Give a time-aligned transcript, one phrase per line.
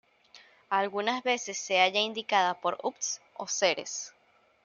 [0.71, 4.11] Algunas veces se halla indicada por Ops o Ceres.